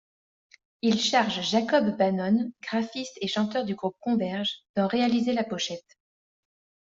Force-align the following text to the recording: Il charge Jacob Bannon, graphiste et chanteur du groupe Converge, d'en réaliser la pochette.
Il 0.81 0.99
charge 0.99 1.43
Jacob 1.47 1.95
Bannon, 1.95 2.51
graphiste 2.63 3.19
et 3.21 3.27
chanteur 3.27 3.65
du 3.65 3.75
groupe 3.75 3.95
Converge, 3.99 4.63
d'en 4.75 4.87
réaliser 4.87 5.31
la 5.31 5.43
pochette. 5.43 5.99